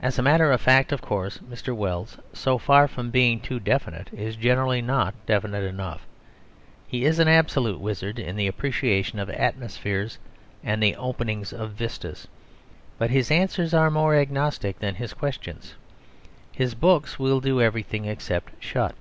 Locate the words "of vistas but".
11.50-13.10